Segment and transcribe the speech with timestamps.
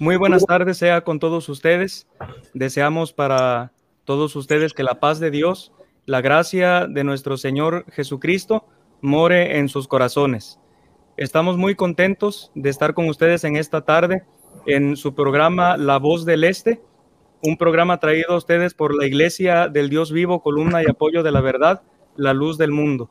[0.00, 2.06] Muy buenas tardes, sea con todos ustedes.
[2.54, 3.72] Deseamos para
[4.04, 5.72] todos ustedes que la paz de Dios,
[6.06, 8.64] la gracia de nuestro Señor Jesucristo
[9.00, 10.60] more en sus corazones.
[11.16, 14.22] Estamos muy contentos de estar con ustedes en esta tarde
[14.66, 16.80] en su programa La Voz del Este,
[17.42, 21.32] un programa traído a ustedes por la Iglesia del Dios Vivo, columna y apoyo de
[21.32, 21.82] la verdad,
[22.14, 23.10] la luz del mundo.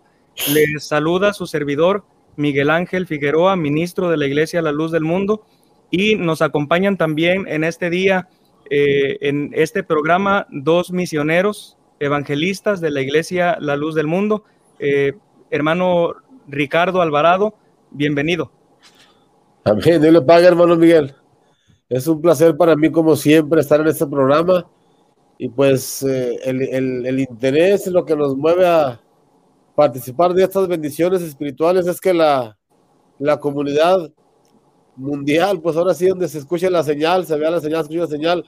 [0.53, 2.05] Les saluda su servidor
[2.37, 5.43] Miguel Ángel Figueroa, ministro de la Iglesia La Luz del Mundo
[5.91, 8.27] y nos acompañan también en este día,
[8.69, 14.43] eh, en este programa, dos misioneros evangelistas de la Iglesia La Luz del Mundo.
[14.79, 15.13] Eh,
[15.49, 16.13] hermano
[16.47, 17.55] Ricardo Alvarado,
[17.91, 18.51] bienvenido.
[19.63, 21.13] Amén, Dios le pague, hermano Miguel.
[21.89, 24.69] Es un placer para mí, como siempre, estar en este programa.
[25.37, 28.99] Y pues eh, el, el, el interés, lo que nos mueve a
[29.75, 32.57] participar de estas bendiciones espirituales es que la,
[33.19, 34.11] la comunidad
[34.97, 37.99] mundial, pues ahora sí donde se escuche la señal, se vea la señal, se escuche
[37.99, 38.45] la señal,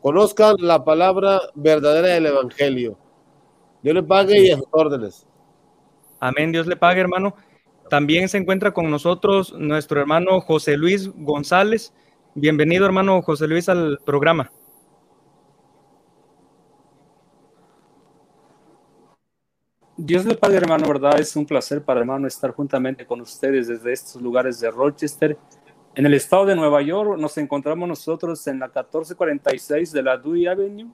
[0.00, 2.96] conozcan la palabra verdadera del Evangelio.
[3.82, 5.26] Dios le pague y a sus órdenes.
[6.20, 7.34] Amén, Dios le pague, hermano.
[7.88, 11.92] También se encuentra con nosotros nuestro hermano José Luis González.
[12.34, 14.50] Bienvenido, hermano José Luis, al programa.
[19.96, 21.18] Dios le pague, hermano, ¿verdad?
[21.18, 25.36] Es un placer para hermano estar juntamente con ustedes desde estos lugares de Rochester
[25.98, 30.46] en el estado de Nueva York nos encontramos nosotros en la 1446 de la Dewey
[30.46, 30.92] Avenue.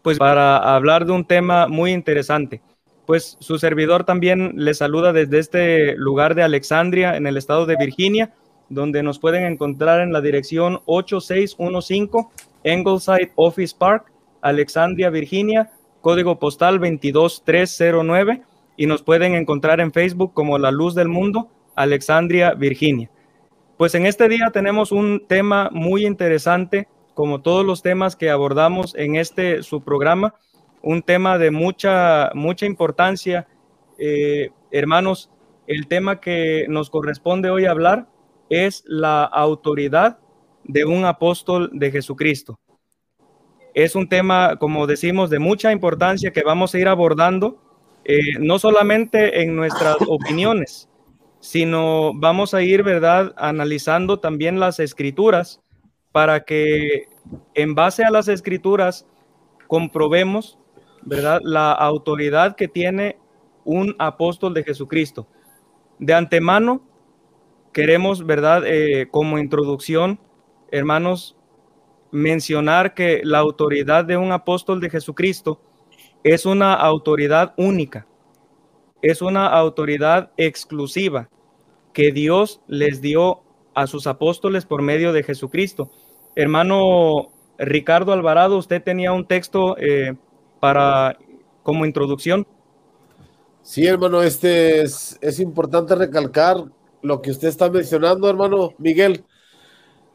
[0.00, 2.62] Pues para hablar de un tema muy interesante.
[3.04, 7.76] Pues su servidor también le saluda desde este lugar de Alexandria, en el estado de
[7.76, 8.32] Virginia,
[8.70, 12.30] donde nos pueden encontrar en la dirección 8615
[12.64, 14.10] Engleside Office Park,
[14.40, 18.42] Alexandria, Virginia código postal 22309
[18.76, 23.10] y nos pueden encontrar en Facebook como La Luz del Mundo, Alexandria, Virginia.
[23.76, 28.94] Pues en este día tenemos un tema muy interesante, como todos los temas que abordamos
[28.94, 30.34] en este su programa,
[30.82, 33.46] un tema de mucha, mucha importancia.
[33.98, 35.30] Eh, hermanos,
[35.66, 38.08] el tema que nos corresponde hoy hablar
[38.48, 40.18] es la autoridad
[40.64, 42.58] de un apóstol de Jesucristo.
[43.74, 47.58] Es un tema, como decimos, de mucha importancia que vamos a ir abordando,
[48.04, 50.88] eh, no solamente en nuestras opiniones,
[51.40, 55.60] sino vamos a ir, ¿verdad?, analizando también las escrituras
[56.12, 57.06] para que
[57.54, 59.06] en base a las escrituras
[59.68, 60.58] comprobemos,
[61.02, 63.18] ¿verdad?, la autoridad que tiene
[63.64, 65.28] un apóstol de Jesucristo.
[65.98, 66.82] De antemano,
[67.72, 70.18] queremos, ¿verdad?, eh, como introducción,
[70.70, 71.36] hermanos,
[72.12, 75.60] mencionar que la autoridad de un apóstol de Jesucristo
[76.24, 78.06] es una autoridad única,
[79.02, 81.28] es una autoridad exclusiva
[81.92, 83.42] que Dios les dio
[83.74, 85.90] a sus apóstoles por medio de Jesucristo.
[86.36, 90.14] Hermano Ricardo Alvarado, usted tenía un texto eh,
[90.60, 91.16] para
[91.62, 92.46] como introducción.
[93.62, 96.64] Sí, hermano, este es, es importante recalcar
[97.02, 99.24] lo que usted está mencionando, hermano Miguel.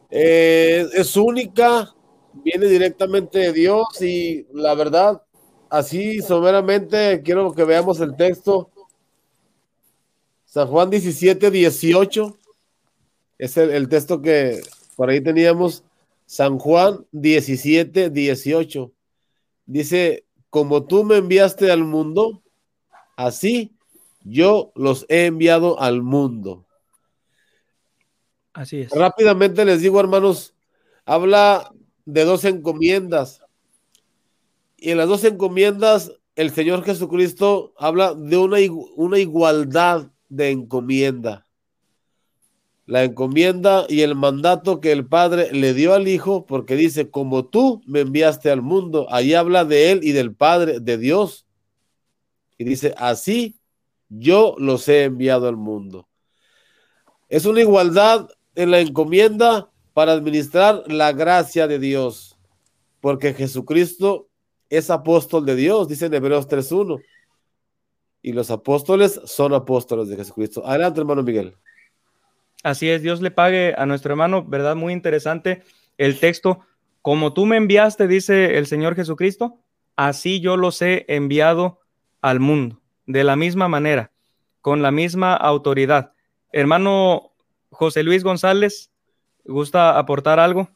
[0.10, 1.94] Eh, es única,
[2.44, 5.22] viene directamente de Dios y la verdad,
[5.70, 8.70] así someramente quiero que veamos el texto.
[10.46, 12.38] San Juan 17, 18.
[13.38, 14.62] Es el, texto que
[14.96, 15.84] por ahí teníamos.
[16.26, 18.92] San Juan 17, 18.
[19.66, 22.42] Dice, como tú me enviaste al mundo,
[23.18, 23.76] así
[24.24, 26.65] yo los he enviado al mundo.
[28.56, 28.92] Así es.
[28.92, 30.56] Rápidamente les digo, hermanos,
[31.06, 31.74] habla
[32.06, 33.42] de dos encomiendas.
[34.78, 38.58] Y en las dos encomiendas, el Señor Jesucristo habla de una,
[38.96, 41.46] una igualdad de encomienda.
[42.86, 47.46] La encomienda y el mandato que el Padre le dio al Hijo, porque dice, como
[47.46, 51.46] tú me enviaste al mundo, ahí habla de Él y del Padre, de Dios.
[52.58, 53.58] Y dice, así
[54.08, 56.08] yo los he enviado al mundo.
[57.28, 62.38] Es una igualdad en la encomienda para administrar la gracia de Dios,
[63.02, 64.28] porque Jesucristo
[64.70, 67.02] es apóstol de Dios, dice en Hebreos 3.1.
[68.22, 70.66] Y los apóstoles son apóstoles de Jesucristo.
[70.66, 71.56] Adelante, hermano Miguel.
[72.64, 74.76] Así es, Dios le pague a nuestro hermano, ¿verdad?
[74.76, 75.62] Muy interesante
[75.98, 76.62] el texto.
[77.04, 79.60] Como tú me enviaste, dice el Señor Jesucristo,
[79.96, 81.80] así yo los he enviado
[82.22, 84.12] al mundo, de la misma manera,
[84.62, 86.14] con la misma autoridad.
[86.52, 87.35] Hermano
[87.76, 88.90] José Luis González,
[89.44, 90.70] ¿gusta aportar algo?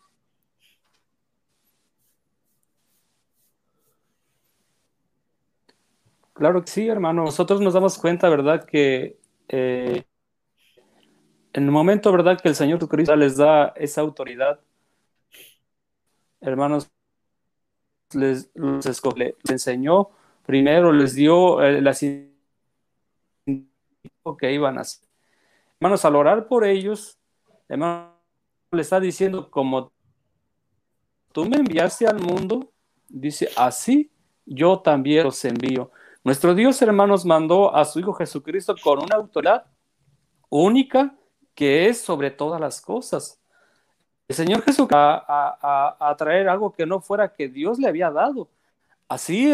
[6.33, 7.23] Claro que sí, hermano.
[7.23, 8.65] Nosotros nos damos cuenta, ¿verdad?
[8.65, 9.17] Que
[9.47, 10.03] eh,
[11.53, 12.39] en el momento, ¿verdad?
[12.39, 14.59] Que el Señor Jesucristo les da esa autoridad,
[16.41, 16.89] hermanos,
[18.13, 19.01] les, les
[19.49, 20.09] enseñó,
[20.45, 22.29] primero les dio eh, las que
[24.53, 25.08] iban a hacer.
[25.81, 27.17] Hermanos, al orar por ellos,
[27.69, 28.13] hermano,
[28.71, 29.93] le está diciendo, como
[31.31, 32.73] tú me enviaste al mundo,
[33.07, 34.11] dice, así
[34.45, 35.89] yo también los envío.
[36.21, 39.67] Nuestro Dios, hermanos, mandó a su Hijo Jesucristo con una autoridad
[40.49, 41.15] única
[41.55, 43.39] que es sobre todas las cosas.
[44.27, 48.49] El Señor Jesús a, a, traer algo que no fuera que Dios le había dado.
[49.07, 49.49] Así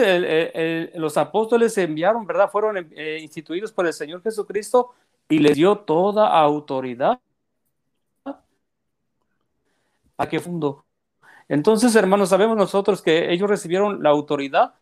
[0.95, 2.49] los apóstoles enviaron, ¿verdad?
[2.49, 4.95] Fueron eh, instituidos por el Señor Jesucristo
[5.29, 7.19] y les dio toda autoridad.
[10.17, 10.85] ¿A qué fondo?
[11.47, 14.75] Entonces, hermanos, sabemos nosotros que ellos recibieron la autoridad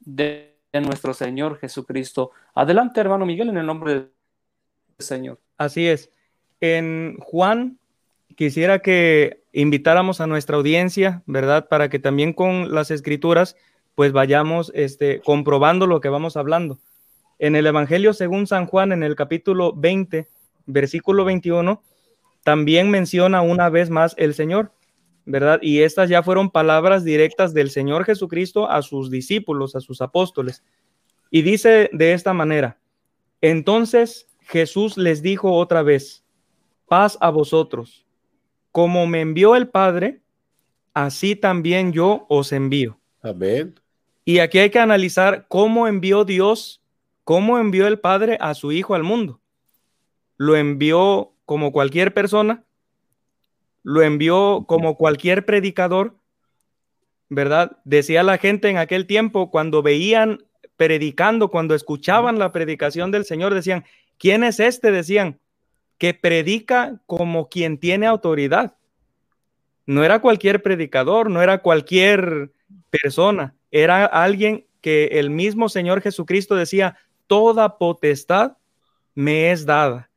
[0.00, 2.30] de nuestro Señor Jesucristo.
[2.54, 4.10] Adelante, hermano Miguel, en el nombre del
[4.98, 5.38] Señor.
[5.56, 6.10] Así es.
[6.60, 7.78] En Juan,
[8.36, 11.68] quisiera que invitáramos a nuestra audiencia, ¿verdad?
[11.68, 13.56] Para que también con las escrituras,
[13.94, 16.78] pues vayamos este, comprobando lo que vamos hablando.
[17.38, 20.28] En el Evangelio según San Juan, en el capítulo 20,
[20.66, 21.82] versículo 21,
[22.42, 24.72] también menciona una vez más el Señor.
[25.26, 25.58] ¿verdad?
[25.62, 30.62] Y estas ya fueron palabras directas del Señor Jesucristo a sus discípulos, a sus apóstoles.
[31.30, 32.78] Y dice de esta manera,
[33.40, 36.24] entonces Jesús les dijo otra vez,
[36.86, 38.06] paz a vosotros.
[38.70, 40.20] Como me envió el Padre,
[40.92, 42.98] así también yo os envío.
[43.22, 43.80] Amén.
[44.24, 46.82] Y aquí hay que analizar cómo envió Dios,
[47.24, 49.40] cómo envió el Padre a su Hijo al mundo.
[50.36, 52.64] Lo envió como cualquier persona,
[53.82, 56.16] lo envió como cualquier predicador,
[57.28, 57.78] ¿verdad?
[57.84, 60.44] Decía la gente en aquel tiempo cuando veían
[60.76, 63.84] predicando, cuando escuchaban la predicación del Señor, decían,
[64.18, 64.90] ¿quién es este?
[64.90, 65.38] Decían,
[65.98, 68.76] que predica como quien tiene autoridad.
[69.86, 72.52] No era cualquier predicador, no era cualquier
[72.90, 78.56] persona, era alguien que el mismo Señor Jesucristo decía, toda potestad
[79.14, 80.10] me es dada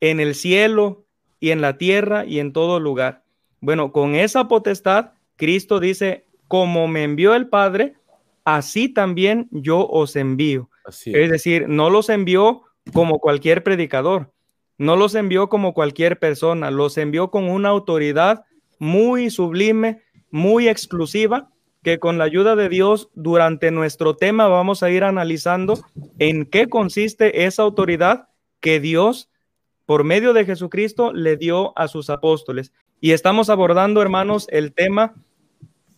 [0.00, 1.04] en el cielo
[1.40, 3.24] y en la tierra y en todo lugar.
[3.60, 7.94] Bueno, con esa potestad, Cristo dice, como me envió el Padre,
[8.44, 10.70] así también yo os envío.
[10.86, 11.06] es.
[11.06, 14.32] es decir, no los envió como cualquier predicador,
[14.78, 18.44] no los envió como cualquier persona, los envió con una autoridad
[18.78, 21.50] muy sublime, muy exclusiva,
[21.86, 25.78] que con la ayuda de Dios durante nuestro tema vamos a ir analizando
[26.18, 28.26] en qué consiste esa autoridad
[28.58, 29.30] que Dios
[29.84, 32.72] por medio de Jesucristo le dio a sus apóstoles.
[33.00, 35.14] Y estamos abordando, hermanos, el tema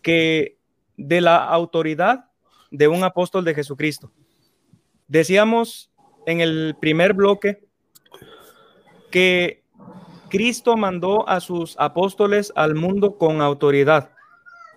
[0.03, 0.59] que
[0.95, 2.25] de la autoridad
[2.69, 4.11] de un apóstol de Jesucristo.
[5.07, 5.89] Decíamos
[6.27, 7.63] en el primer bloque
[9.09, 9.63] que
[10.29, 14.11] Cristo mandó a sus apóstoles al mundo con autoridad.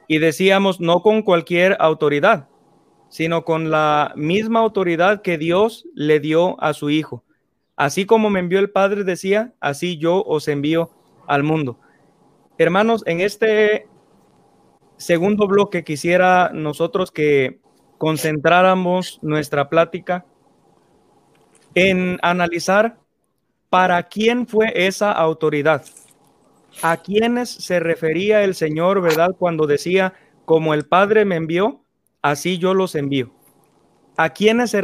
[0.09, 2.49] Y decíamos no con cualquier autoridad,
[3.09, 7.25] sino con la misma autoridad que Dios le dio a su Hijo.
[7.76, 10.90] Así como me envió el Padre, decía, así yo os envío
[11.26, 11.78] al mundo.
[12.59, 13.87] Hermanos, en este
[14.97, 17.61] segundo bloque quisiera nosotros que
[17.99, 20.25] concentráramos nuestra plática
[21.75, 22.99] en analizar
[23.71, 25.85] para quién fue esa autoridad,
[26.81, 29.31] a quiénes se refería el Señor, ¿verdad?
[29.38, 30.14] Cuando decía,
[30.45, 31.85] como el Padre me envió,
[32.23, 33.33] así yo los envío.
[34.17, 34.83] ¿A quiénes se,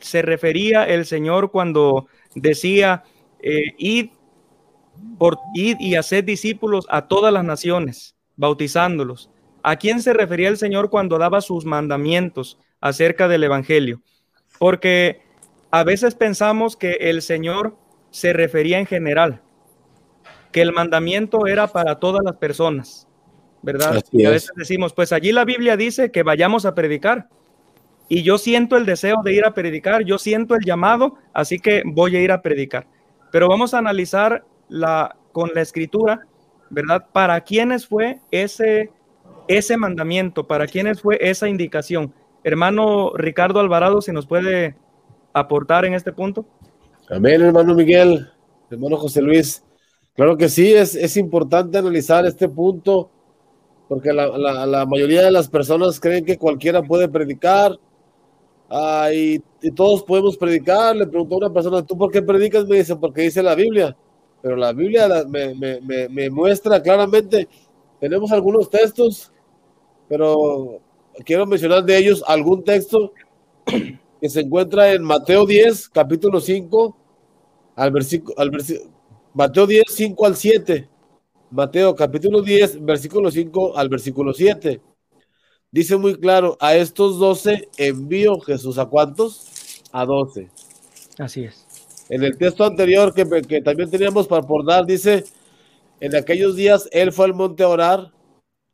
[0.00, 3.04] se refería el Señor cuando decía,
[3.40, 4.10] eh, id,
[5.18, 9.30] por, id y hacer discípulos a todas las naciones, bautizándolos.
[9.62, 14.00] ¿A quién se refería el Señor cuando daba sus mandamientos acerca del Evangelio?
[14.58, 15.22] Porque
[15.70, 17.76] a veces pensamos que el Señor
[18.10, 19.42] se refería en general,
[20.52, 23.08] que el mandamiento era para todas las personas,
[23.62, 24.02] ¿verdad?
[24.12, 27.28] y a veces decimos, pues allí la Biblia dice que vayamos a predicar.
[28.08, 31.82] Y yo siento el deseo de ir a predicar, yo siento el llamado, así que
[31.86, 32.86] voy a ir a predicar.
[33.30, 36.26] Pero vamos a analizar la, con la escritura,
[36.68, 37.06] ¿verdad?
[37.10, 38.90] ¿Para quiénes fue ese,
[39.48, 40.46] ese mandamiento?
[40.46, 42.12] ¿Para quiénes fue esa indicación?
[42.44, 44.76] Hermano Ricardo Alvarado, si nos puede
[45.32, 46.44] aportar en este punto.
[47.08, 48.28] Amén, hermano Miguel,
[48.70, 49.64] hermano José Luis.
[50.14, 53.10] Claro que sí, es, es importante analizar este punto,
[53.88, 54.26] porque la,
[54.66, 57.78] la, mayoría de las personas creen que cualquiera puede predicar
[59.12, 59.38] y,
[59.74, 60.96] todos podemos predicar.
[60.96, 62.66] Le preguntó a una persona, ¿tú por qué predicas?
[62.66, 63.96] Me dice, porque dice la Biblia.
[64.42, 67.48] Pero la Biblia me, me, me, me muestra claramente,
[68.00, 69.32] tenemos algunos textos,
[70.08, 70.80] pero
[71.24, 73.12] quiero mencionar de ellos algún texto
[74.20, 76.96] que se encuentra en Mateo 10, capítulo 5,
[77.76, 78.90] al versículo, al versículo
[79.34, 80.88] Mateo 10, 5 al 7.
[81.50, 84.80] Mateo capítulo 10, versículo 5 al versículo 7.
[85.70, 89.82] Dice muy claro, a estos 12 envió Jesús a cuántos?
[89.90, 90.50] A 12.
[91.18, 91.66] Así es.
[92.10, 95.24] En el texto anterior que, que también teníamos para abordar, dice,
[96.00, 98.12] en aquellos días él fue al monte a orar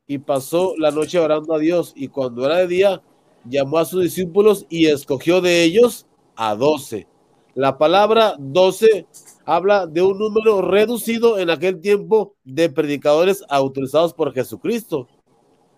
[0.08, 3.02] y pasó la noche orando a Dios y cuando era de día
[3.44, 7.06] llamó a sus discípulos y escogió de ellos a 12.
[7.58, 9.04] La palabra 12
[9.44, 15.08] habla de un número reducido en aquel tiempo de predicadores autorizados por Jesucristo.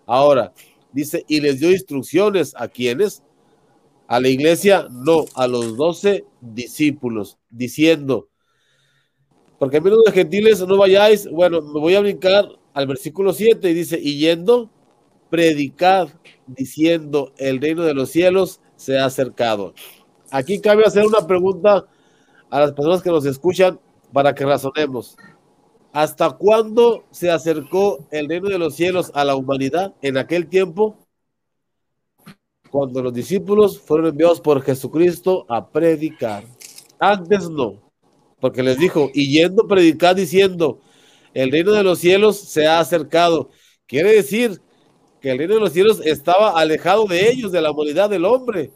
[0.05, 0.53] Ahora,
[0.91, 3.23] dice, y les dio instrucciones a quienes,
[4.07, 8.27] a la iglesia, no, a los doce discípulos, diciendo,
[9.57, 13.67] porque a menos de gentiles no vayáis, bueno, me voy a brincar al versículo 7
[13.71, 14.69] y dice, y yendo,
[15.31, 16.09] predicad,
[16.45, 19.73] diciendo, el reino de los cielos se ha acercado.
[20.31, 21.85] Aquí cabe hacer una pregunta
[22.49, 23.79] a las personas que nos escuchan
[24.13, 25.17] para que razonemos.
[25.91, 30.97] ¿Hasta cuándo se acercó el reino de los cielos a la humanidad en aquel tiempo?
[32.69, 36.45] Cuando los discípulos fueron enviados por Jesucristo a predicar.
[36.97, 37.81] Antes no,
[38.39, 40.79] porque les dijo, y yendo predicar diciendo,
[41.33, 43.49] el reino de los cielos se ha acercado.
[43.85, 44.61] Quiere decir
[45.19, 48.71] que el reino de los cielos estaba alejado de ellos, de la humanidad del hombre.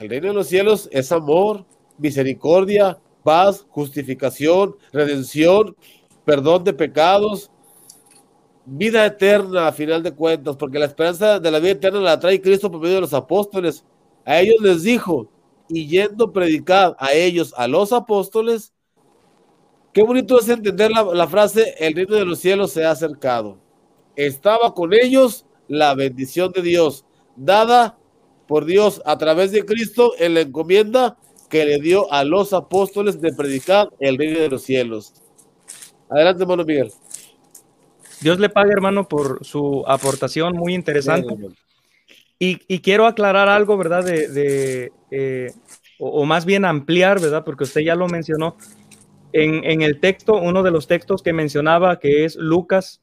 [0.00, 1.66] El reino de los cielos es amor,
[1.98, 5.76] misericordia, paz, justificación, redención,
[6.24, 7.50] perdón de pecados,
[8.64, 12.40] vida eterna a final de cuentas, porque la esperanza de la vida eterna la trae
[12.40, 13.84] Cristo por medio de los apóstoles.
[14.24, 15.28] A ellos les dijo,
[15.68, 18.72] y yendo predicar a ellos, a los apóstoles,
[19.92, 23.58] qué bonito es entender la, la frase, el reino de los cielos se ha acercado.
[24.16, 27.04] Estaba con ellos la bendición de Dios,
[27.36, 27.99] dada
[28.50, 31.16] por Dios a través de Cristo en la encomienda
[31.48, 35.14] que le dio a los apóstoles de predicar el reino de los cielos.
[36.08, 36.90] Adelante, hermano Miguel.
[38.20, 41.32] Dios le pague, hermano, por su aportación muy interesante.
[42.40, 44.04] y, y, quiero aclarar algo, ¿verdad?
[44.04, 45.52] De, de eh,
[46.00, 47.44] o, o, más bien ampliar, ¿verdad?
[47.44, 48.56] Porque usted ya lo mencionó.
[49.32, 53.00] En, en, el texto, uno de los textos que mencionaba, que es Lucas,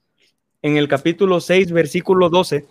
[0.61, 2.65] en el capítulo 6, versículo 12, e,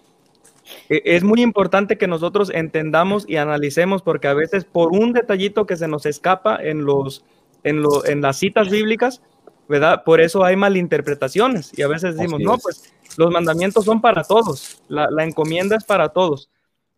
[0.88, 5.76] es muy importante que nosotros entendamos y analicemos porque a veces por un detallito que
[5.76, 7.24] se nos escapa en, los,
[7.62, 9.22] en, lo, en las citas bíblicas,
[9.68, 10.04] ¿verdad?
[10.04, 14.82] Por eso hay malinterpretaciones y a veces decimos, no, pues los mandamientos son para todos,
[14.88, 16.50] la, la, encomienda es para todos.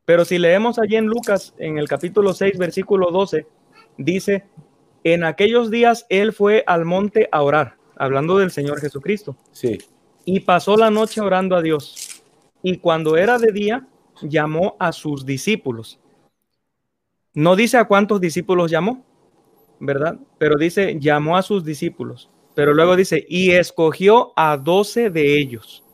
[0.05, 3.47] Pero si leemos allí en Lucas, en el capítulo 6, versículo 12,
[3.99, 4.47] dice,
[5.05, 9.37] en aquellos días él fue al monte a orar, hablando del Señor Jesucristo.
[9.53, 9.79] Sí.
[10.25, 12.08] Y pasó la noche orando a Dios
[12.62, 13.87] y cuando era de día,
[14.23, 16.00] llamó a sus discípulos.
[17.35, 19.05] No dice a cuántos discípulos llamó,
[19.81, 20.19] ¿verdad?
[20.38, 22.31] Pero dice, llamó a sus discípulos.
[22.55, 25.85] Pero luego dice, y escogió a doce de ellos.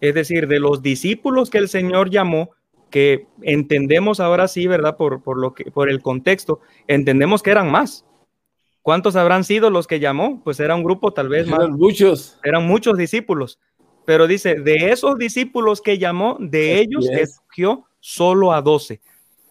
[0.00, 2.50] Es decir, de los discípulos que el Señor llamó,
[2.90, 4.96] que entendemos ahora sí, ¿verdad?
[4.96, 8.04] Por, por, lo que, por el contexto, entendemos que eran más.
[8.82, 10.42] ¿Cuántos habrán sido los que llamó?
[10.42, 11.70] Pues era un grupo tal vez eran más.
[11.70, 12.38] Muchos.
[12.42, 13.58] Eran muchos discípulos.
[14.10, 17.30] Pero dice, de esos discípulos que llamó, de ellos es.
[17.30, 19.00] escogió solo a doce.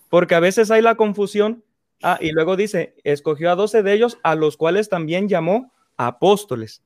[0.09, 1.63] Porque a veces hay la confusión.
[2.03, 6.83] Ah, y luego dice, escogió a doce de ellos, a los cuales también llamó apóstoles.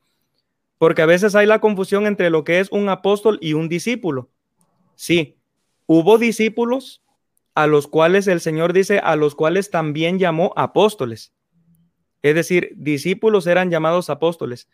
[0.78, 4.30] Porque a veces hay la confusión entre lo que es un apóstol y un discípulo.
[4.94, 5.40] Sí,
[5.88, 7.02] hubo discípulos
[7.56, 11.34] a los cuales el Señor dice, a los cuales también llamó apóstoles.
[12.22, 14.70] Es decir, discípulos eran llamados apóstoles.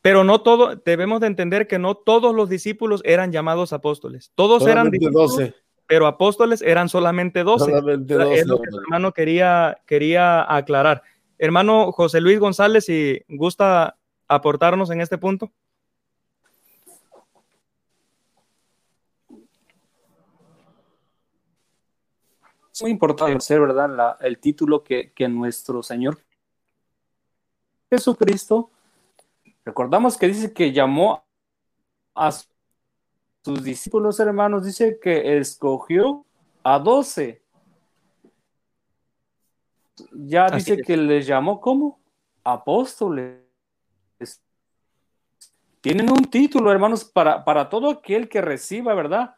[0.00, 4.32] Pero no todo, debemos de entender que no todos los discípulos eran llamados apóstoles.
[4.34, 5.54] Todos eran discípulos, 12.
[5.86, 7.64] pero apóstoles eran solamente 12.
[7.64, 11.02] Solamente 12 es lo que el hermano quería, quería aclarar.
[11.36, 13.96] Hermano José Luis González, si gusta
[14.28, 15.50] aportarnos en este punto.
[22.72, 24.16] Es muy importante ser, ¿verdad?
[24.20, 26.18] el título que, que nuestro Señor
[27.90, 28.70] Jesucristo
[29.68, 31.22] Recordamos que dice que llamó
[32.14, 36.24] a sus discípulos hermanos, dice que escogió
[36.62, 37.42] a doce.
[40.14, 42.00] Ya dice que les llamó como
[42.44, 43.42] apóstoles.
[45.82, 49.34] Tienen un título, hermanos, para, para todo aquel que reciba, ¿verdad?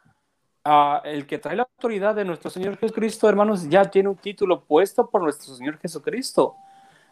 [1.03, 5.09] el que trae la autoridad de nuestro Señor Jesucristo, hermanos, ya tiene un título puesto
[5.09, 6.55] por nuestro Señor Jesucristo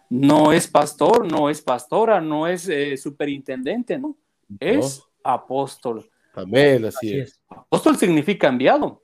[0.09, 4.17] no es pastor, no es pastora, no es eh, superintendente, ¿no?
[4.59, 6.09] Es apóstol.
[6.33, 7.39] Amén, así, es.
[7.47, 9.03] Apóstol significa enviado.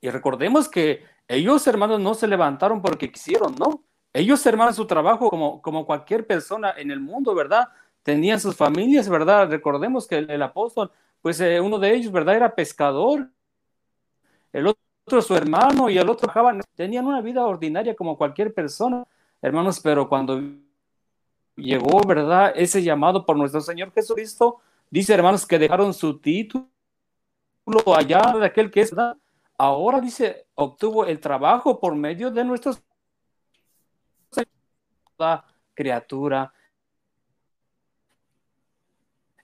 [0.00, 3.84] Y recordemos que ellos, hermanos, no se levantaron porque quisieron, ¿no?
[4.12, 7.68] Ellos, hermanos, su trabajo como, como cualquier persona en el mundo, ¿verdad?
[8.02, 9.48] Tenían sus familias, ¿verdad?
[9.50, 12.36] Recordemos que el, apóstol, pues eh, uno de ellos, ¿verdad?
[12.36, 13.28] Era pescador.
[14.52, 16.32] El otro su hermano y el otro
[16.76, 19.04] tenían una vida ordinaria como cualquier persona
[19.42, 20.40] hermanos, pero cuando
[21.56, 22.52] llegó, ¿verdad?
[22.54, 26.68] Ese llamado por nuestro Señor Jesucristo, dice, hermanos, que dejaron su título
[27.96, 29.16] allá de aquel que es, ¿verdad?
[29.56, 32.82] Ahora dice, obtuvo el trabajo por medio de nuestros
[35.74, 36.52] criatura.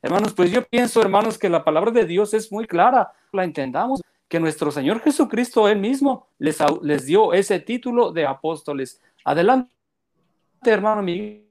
[0.00, 4.00] Hermanos, pues yo pienso, hermanos, que la palabra de Dios es muy clara, la entendamos,
[4.28, 9.00] que nuestro Señor Jesucristo él mismo les, les dio ese título de apóstoles.
[9.24, 9.75] Adelante
[10.72, 11.44] hermano Miguel.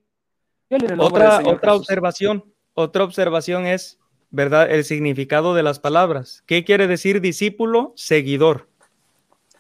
[0.98, 2.44] Otra, otra observación,
[2.74, 4.00] otra observación es,
[4.32, 4.70] ¿verdad?
[4.72, 6.44] El significado de las palabras.
[6.46, 7.94] ¿Qué quiere decir discípulo?
[7.96, 8.68] Seguidor.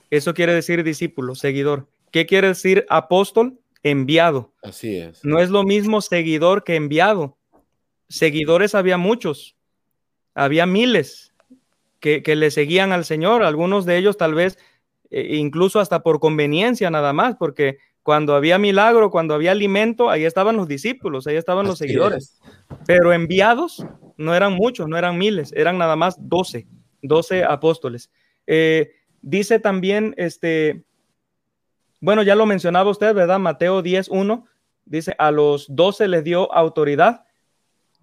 [0.09, 1.87] Eso quiere decir discípulo, seguidor.
[2.11, 3.59] ¿Qué quiere decir apóstol?
[3.83, 4.51] Enviado.
[4.63, 5.23] Así es.
[5.23, 7.37] No es lo mismo seguidor que enviado.
[8.07, 9.55] Seguidores había muchos,
[10.33, 11.33] había miles
[11.99, 14.57] que, que le seguían al Señor, algunos de ellos tal vez
[15.09, 20.25] eh, incluso hasta por conveniencia nada más, porque cuando había milagro, cuando había alimento, ahí
[20.25, 22.39] estaban los discípulos, ahí estaban los seguidores.
[22.85, 23.83] Pero enviados
[24.15, 26.67] no eran muchos, no eran miles, eran nada más doce,
[27.01, 28.11] doce apóstoles.
[28.45, 28.91] Eh,
[29.23, 30.83] dice también, este,
[31.99, 33.39] bueno, ya lo mencionaba usted, ¿verdad?
[33.39, 34.45] Mateo 10, 1,
[34.85, 37.25] dice, a los doce les dio autoridad.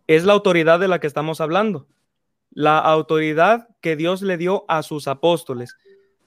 [0.08, 1.86] Es la autoridad de la que estamos hablando.
[2.50, 5.76] La autoridad que Dios le dio a sus apóstoles.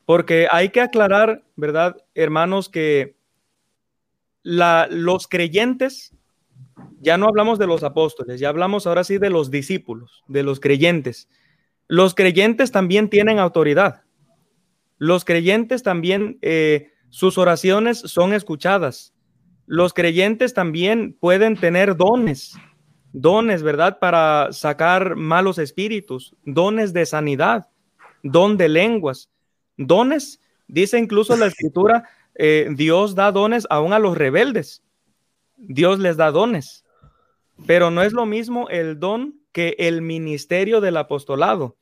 [0.05, 3.17] Porque hay que aclarar, ¿verdad, hermanos, que
[4.45, 6.13] los creyentes,
[7.01, 10.59] ya no hablamos de los apóstoles, ya hablamos ahora sí de los discípulos, de los
[10.59, 11.27] creyentes.
[11.87, 14.03] Los creyentes también tienen autoridad.
[14.97, 19.13] Los creyentes también, eh, sus oraciones son escuchadas.
[19.65, 22.55] Los creyentes también pueden tener dones,
[23.13, 23.97] dones, ¿verdad?
[23.97, 27.67] Para sacar malos espíritus, dones de sanidad,
[28.21, 29.31] don de lenguas,
[29.75, 30.39] dones.
[30.67, 34.83] Dice incluso la escritura eh, Dios da dones aún a los rebeldes.
[35.57, 36.85] Dios les da dones.
[37.65, 41.77] Pero no es lo mismo el don que el ministerio del apostolado.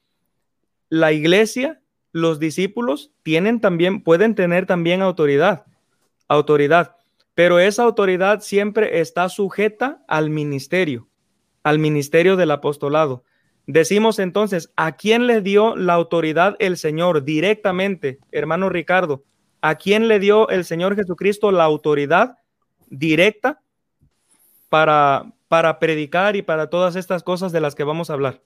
[0.90, 5.66] La iglesia, los discípulos tienen también, pueden tener también autoridad,
[6.28, 6.98] autoridad,
[7.34, 11.10] pero esa autoridad siempre está sujeta al ministerio,
[11.64, 13.24] al ministerio del apostolado.
[13.66, 19.24] Decimos entonces, ¿a quién le dio la autoridad el Señor directamente, hermano Ricardo?
[19.66, 22.38] ¿A quién le dio el Señor Jesucristo la autoridad
[22.90, 23.62] directa
[24.68, 28.44] para, para predicar y para todas estas cosas de las que vamos a hablar?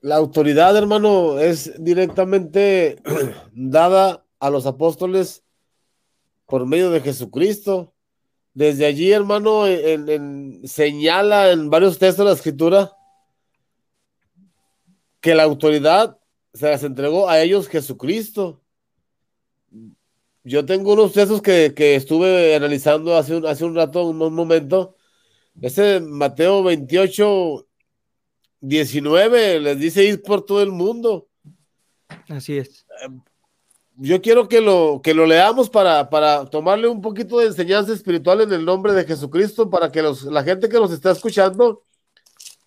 [0.00, 3.02] La autoridad, hermano, es directamente
[3.52, 5.44] dada a los apóstoles
[6.46, 7.92] por medio de Jesucristo.
[8.54, 9.64] Desde allí, hermano,
[10.64, 12.92] señala en varios textos de la escritura
[15.20, 16.18] que la autoridad
[16.54, 18.62] se las entregó a ellos Jesucristo.
[20.48, 24.94] Yo tengo unos textos que, estuve analizando hace un, hace un rato, un, momento.
[25.60, 27.66] Ese Mateo 28,
[28.60, 31.26] 19, les dice ir por todo el mundo.
[32.28, 32.86] Así es.
[33.96, 38.42] Yo quiero que lo, que lo leamos para, para tomarle un poquito de enseñanza espiritual
[38.42, 41.82] en el nombre de Jesucristo, para que los, la gente que nos está escuchando,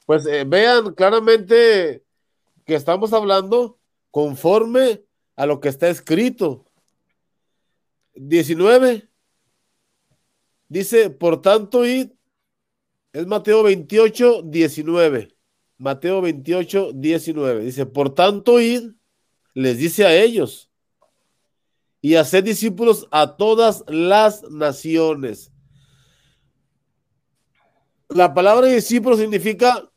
[0.05, 2.03] pues eh, vean claramente
[2.65, 3.79] que estamos hablando
[4.11, 5.01] conforme
[5.37, 6.65] a lo que está escrito.
[8.19, 9.08] 19
[10.67, 12.12] dice, por tanto, id
[13.13, 15.36] Es Mateo 28, 19.
[15.77, 17.63] Mateo 28, 19.
[17.63, 18.91] Dice, por tanto, id,
[19.53, 20.69] les dice a ellos,
[22.01, 25.53] y hacer discípulos a todas las naciones.
[28.10, 29.89] La palabra discípulo significa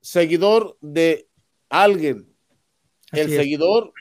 [0.00, 1.28] seguidor de
[1.68, 2.34] alguien.
[3.12, 3.92] El seguidor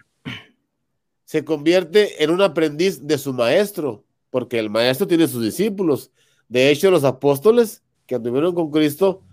[1.28, 6.10] se convierte en un aprendiz de su maestro, porque el maestro tiene sus discípulos.
[6.48, 9.24] De hecho, los apóstoles que anduvieron con Cristo,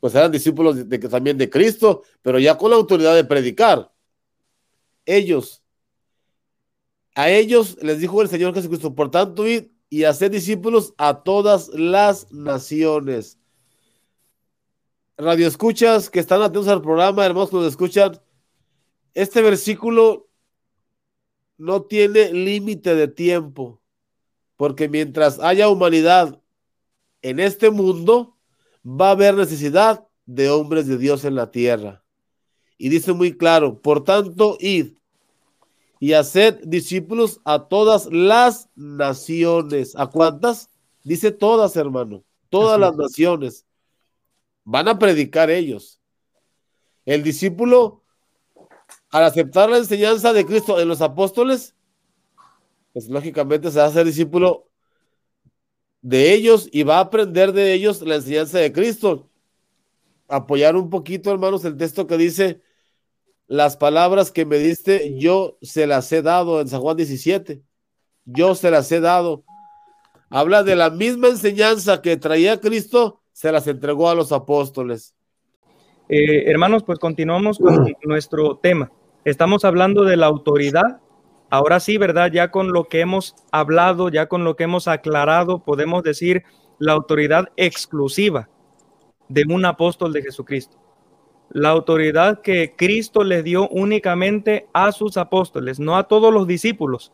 [0.00, 3.92] pues eran discípulos de, también de Cristo, pero ya con la autoridad de predicar.
[5.06, 5.62] Ellos,
[7.14, 11.68] a ellos les dijo el Señor Jesucristo, por tanto, id y hacer discípulos a todas
[11.68, 13.38] las naciones.
[15.16, 18.20] Radio escuchas que están atentos al programa, hermanos nos escuchan,
[19.14, 20.31] este versículo
[21.62, 23.80] no tiene límite de tiempo,
[24.56, 26.42] porque mientras haya humanidad
[27.22, 28.36] en este mundo,
[28.84, 32.02] va a haber necesidad de hombres de Dios en la tierra.
[32.78, 34.94] Y dice muy claro, por tanto, id
[36.00, 39.94] y haced discípulos a todas las naciones.
[39.94, 40.68] ¿A cuántas?
[41.04, 43.66] Dice todas, hermano, todas las naciones.
[44.64, 46.00] Van a predicar ellos.
[47.04, 48.01] El discípulo,
[49.12, 51.76] al aceptar la enseñanza de Cristo en los apóstoles,
[52.94, 54.68] pues lógicamente se va a hacer discípulo
[56.00, 59.28] de ellos y va a aprender de ellos la enseñanza de Cristo.
[60.28, 62.62] Apoyar un poquito, hermanos, el texto que dice,
[63.46, 67.62] las palabras que me diste, yo se las he dado en San Juan 17.
[68.24, 69.44] Yo se las he dado.
[70.30, 75.14] Habla de la misma enseñanza que traía Cristo, se las entregó a los apóstoles.
[76.08, 78.90] Eh, hermanos, pues continuamos con nuestro tema.
[79.24, 81.00] Estamos hablando de la autoridad
[81.52, 82.32] Ahora sí, ¿verdad?
[82.32, 86.44] Ya con lo que hemos hablado, ya con lo que hemos aclarado, podemos decir
[86.78, 88.48] la autoridad exclusiva
[89.28, 90.78] de un apóstol de Jesucristo.
[91.50, 97.12] La autoridad que Cristo le dio únicamente a sus apóstoles, no a todos los discípulos.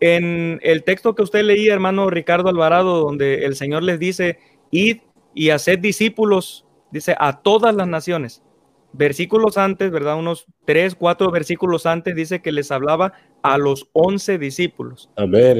[0.00, 4.40] En el texto que usted leía, hermano Ricardo Alvarado, donde el Señor les dice,
[4.72, 8.42] id y haced discípulos, dice, a todas las naciones
[8.92, 10.18] versículos antes, ¿verdad?
[10.18, 15.10] Unos tres, cuatro versículos antes dice que les hablaba a los once discípulos.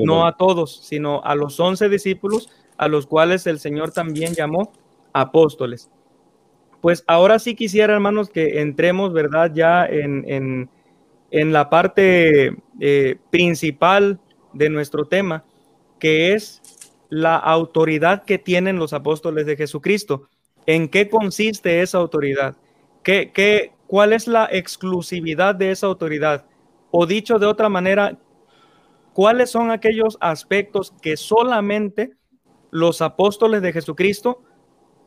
[0.04, 2.48] no a todos, sino a los once discípulos
[2.80, 4.72] a los cuales el Señor también llamó
[5.12, 5.90] apóstoles.
[6.80, 9.52] Pues ahora sí quisiera, hermanos, que entremos, ¿verdad?
[9.54, 10.70] Ya en,
[11.30, 14.18] en, la parte eh, principal
[14.54, 15.44] de nuestro tema,
[15.98, 16.62] que es
[17.10, 20.28] la autoridad que tienen los apóstoles de Jesucristo.
[20.64, 22.56] ¿En qué consiste esa autoridad?
[23.32, 26.46] ¿Qué, ¿Cuál es la exclusividad de esa autoridad?
[26.92, 28.16] O dicho de otra manera,
[29.14, 32.12] ¿cuáles son aquellos aspectos que solamente
[32.70, 34.44] los apóstoles de Jesucristo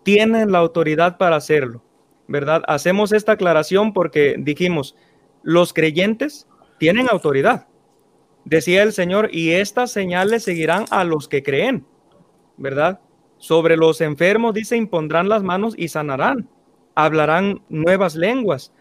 [0.03, 1.81] tienen la autoridad para hacerlo?
[2.27, 2.63] ¿Verdad?
[2.67, 4.97] Hacemos esta aclaración porque dijimos,
[5.41, 6.47] los creyentes
[6.79, 7.67] tienen autoridad.
[8.43, 11.85] Decía el Señor, y estas señales seguirán a los que creen,
[12.57, 12.99] ¿verdad?
[13.37, 16.49] Sobre los enfermos, dice, impondrán las manos y sanarán
[16.95, 18.73] hablarán nuevas lenguas.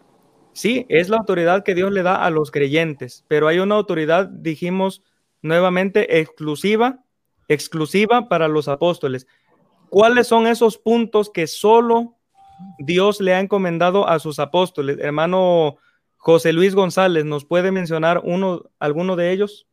[0.53, 4.27] Sí, es la autoridad que Dios le da a los creyentes, pero hay una autoridad,
[4.27, 5.01] dijimos
[5.41, 6.99] nuevamente, exclusiva,
[7.47, 9.27] exclusiva para los apóstoles.
[9.89, 12.15] ¿Cuáles son esos puntos que solo
[12.79, 14.99] Dios le ha encomendado a sus apóstoles?
[14.99, 15.77] Hermano
[16.17, 19.67] José Luis González, ¿nos puede mencionar uno, alguno de ellos?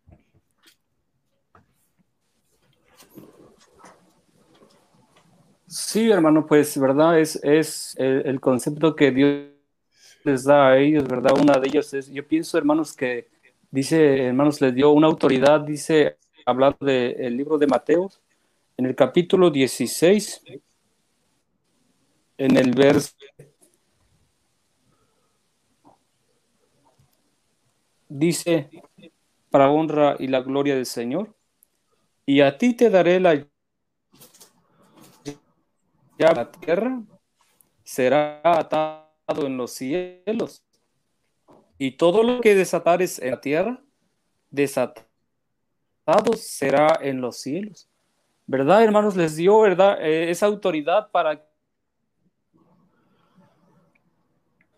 [5.71, 7.21] Sí, hermano, pues, ¿verdad?
[7.21, 9.51] Es, es el, concepto que Dios
[10.25, 11.39] les da a ellos, ¿verdad?
[11.41, 13.29] Una de ellos es, yo pienso, hermanos, que
[13.71, 18.11] dice, hermanos, les dio una autoridad, dice, hablando del libro de Mateo,
[18.77, 20.43] en el capítulo 16,
[22.39, 23.15] en el verso
[28.09, 28.71] dice,
[29.51, 31.33] para honra y la gloria del Señor,
[32.27, 33.47] y a ti te daré la
[36.29, 37.03] la tierra
[37.83, 40.63] será atado en los cielos.
[41.79, 43.83] Y todo lo que desatares en la tierra,
[44.51, 45.07] desatado
[46.37, 47.89] será en los cielos.
[48.47, 49.17] ¿Verdad, hermanos?
[49.17, 49.99] Les dio, ¿verdad?
[50.03, 51.43] Eh, esa autoridad para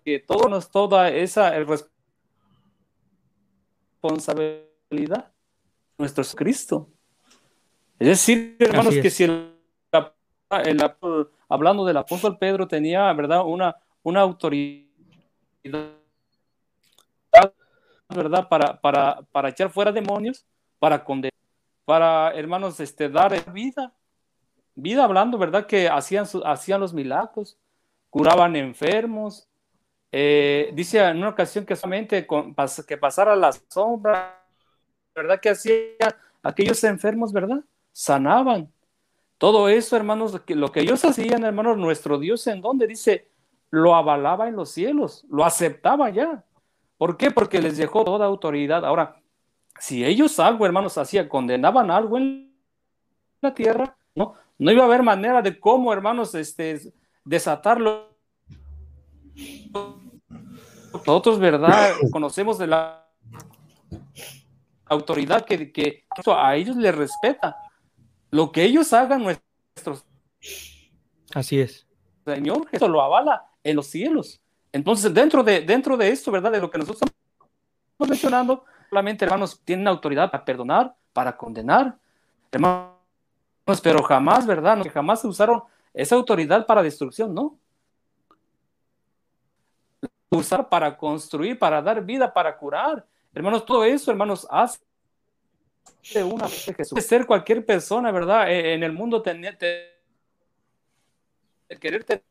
[0.04, 1.52] que todo nos toda esa
[4.00, 5.32] responsabilidad.
[5.98, 6.88] Nuestro Cristo.
[7.98, 9.52] Es decir, hermanos, que si el
[11.52, 13.42] hablando del apóstol Pedro, tenía, ¿verdad?
[13.44, 14.88] Una, una autoridad,
[18.08, 18.48] ¿verdad?
[18.48, 20.46] Para, para, para echar fuera demonios,
[20.78, 21.34] para condenar,
[21.84, 23.92] para, hermanos, este, dar vida.
[24.74, 25.66] vida hablando, ¿verdad?
[25.66, 27.58] Que hacían, hacían los milagros,
[28.08, 29.46] curaban enfermos.
[30.10, 32.26] Eh, dice en una ocasión que solamente
[32.86, 34.42] que pasara la sombra,
[35.14, 35.38] ¿verdad?
[35.38, 37.60] Que hacían aquellos enfermos, ¿verdad?
[37.92, 38.72] Sanaban.
[39.42, 43.28] Todo eso, hermanos, lo que ellos hacían, hermanos, nuestro Dios en donde dice,
[43.70, 46.44] lo avalaba en los cielos, lo aceptaba ya.
[46.96, 47.32] ¿Por qué?
[47.32, 48.84] Porque les dejó toda autoridad.
[48.84, 49.20] Ahora,
[49.80, 52.54] si ellos algo, hermanos, hacían, condenaban algo en
[53.40, 56.92] la tierra, no, no iba a haber manera de cómo, hermanos, este,
[57.24, 58.14] desatarlo.
[60.92, 61.94] Nosotros, ¿verdad?
[62.12, 63.10] Conocemos de la
[64.86, 67.56] autoridad que, que a ellos les respeta.
[68.32, 70.06] Lo que ellos hagan, nuestros.
[71.34, 71.86] Así es.
[72.24, 74.40] Señor, eso lo avala en los cielos.
[74.72, 76.50] Entonces, dentro de, dentro de esto, ¿verdad?
[76.50, 81.98] De lo que nosotros estamos mencionando, solamente, hermanos, tienen autoridad para perdonar, para condenar.
[82.50, 82.96] Hermanos,
[83.82, 84.78] pero jamás, ¿verdad?
[84.78, 87.58] No, jamás usaron esa autoridad para destrucción, ¿no?
[90.30, 93.04] Usar para construir, para dar vida, para curar.
[93.34, 94.78] Hermanos, todo eso, hermanos, hace
[96.24, 96.90] una de Jesús.
[96.90, 98.50] Puede ser cualquier persona, ¿verdad?
[98.50, 99.56] E, en el mundo tener,
[101.80, 102.22] querer tener,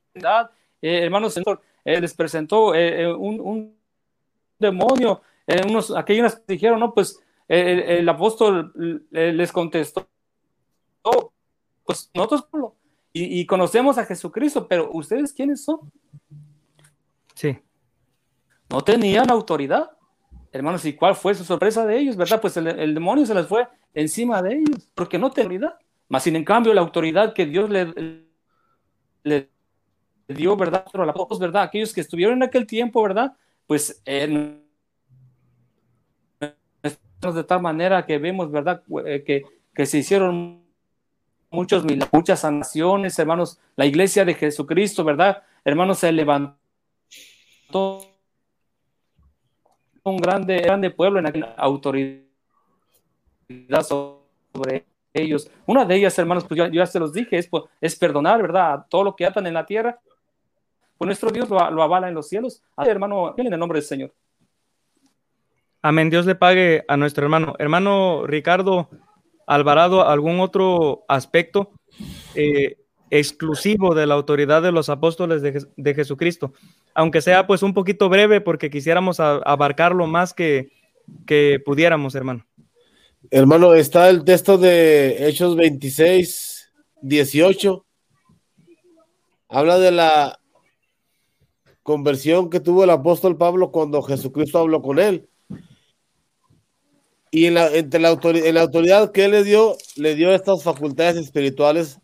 [0.81, 1.37] eh, hermanos,
[1.83, 3.77] eh, les presentó eh, eh, un, un,
[4.59, 5.21] demonio.
[5.67, 8.71] unos, aquellos dijeron, no, pues el, apóstol
[9.09, 10.07] les contestó,
[11.83, 12.45] pues nosotros
[13.11, 15.91] y, y, conocemos a Jesucristo, pero ¿ustedes quiénes son?
[17.33, 17.59] Sí.
[18.69, 19.91] No tenían autoridad.
[20.51, 22.17] Hermanos, ¿y cuál fue su sorpresa de ellos?
[22.17, 22.41] ¿Verdad?
[22.41, 25.79] Pues el, demonio se les fue encima de ellos, porque no tenían autoridad.
[26.09, 29.49] Más sin en cambio, la autoridad que Dios le,
[30.27, 30.85] dio, ¿verdad?
[30.91, 31.63] Pero la voz, ¿verdad?
[31.63, 33.33] Aquellos que estuvieron en aquel tiempo, ¿verdad?
[33.65, 34.59] Pues eh,
[36.39, 38.83] de tal manera que vemos, ¿verdad?
[39.05, 40.65] Eh, que, que se hicieron
[41.49, 43.59] muchos muchas sanaciones, hermanos.
[43.75, 45.43] La iglesia de Jesucristo, ¿verdad?
[45.63, 46.57] Hermanos, se levantó
[50.03, 52.21] un grande, grande pueblo en la autoridad
[53.83, 55.49] sobre ellos.
[55.65, 58.85] Una de ellas, hermanos, pues yo, ya se los dije, es, es perdonar, ¿verdad?
[58.89, 59.99] Todo lo que atan en la tierra,
[60.97, 62.61] pues nuestro Dios lo, avala en los cielos.
[62.77, 64.13] hermano, en el nombre del Señor.
[65.81, 66.09] Amén.
[66.09, 67.55] Dios le pague a nuestro hermano.
[67.57, 68.89] Hermano Ricardo
[69.47, 71.71] Alvarado, ¿algún otro aspecto
[72.35, 72.77] eh,
[73.11, 76.53] exclusivo de la autoridad de los apóstoles de, Jesucristo?
[76.95, 80.71] Aunque sea pues un poquito breve porque quisiéramos abarcarlo más que,
[81.27, 82.47] que pudiéramos, hermano.
[83.29, 87.85] Hermano, está el texto de Hechos 26, 18.
[89.49, 90.39] Habla de la
[91.83, 95.29] conversión que tuvo el apóstol Pablo cuando Jesucristo habló con él.
[97.29, 100.63] Y en la, entre la, autoridad, la autoridad que él le dio, le dio estas
[100.63, 102.00] facultades espirituales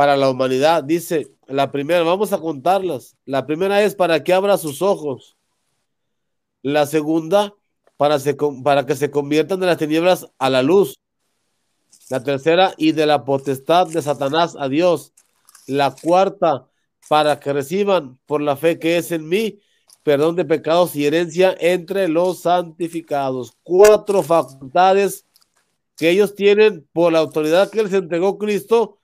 [0.00, 0.82] para la humanidad.
[0.82, 3.18] Dice, la primera, vamos a contarlas.
[3.26, 5.36] La primera es para que abra sus ojos.
[6.62, 7.54] La segunda,
[7.98, 8.16] para,
[8.64, 10.98] para que se conviertan de las tinieblas a la luz.
[12.08, 15.12] La tercera, y de la potestad de Satanás a Dios.
[15.66, 16.66] La cuarta,
[17.10, 19.60] para que reciban por la fe que es en mí
[20.02, 23.52] perdón de pecados y herencia entre los santificados.
[23.62, 25.26] Cuatro facultades
[25.94, 28.99] que ellos tienen por la autoridad que les entregó Cristo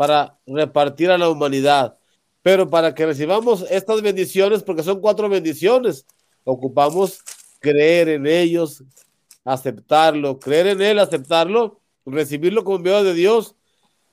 [0.00, 1.98] para repartir a la humanidad.
[2.40, 6.06] Pero para que recibamos estas bendiciones, porque son cuatro bendiciones,
[6.42, 7.20] ocupamos
[7.58, 8.82] creer en ellos,
[9.44, 13.56] aceptarlo, creer en Él, aceptarlo, recibirlo como enviado de Dios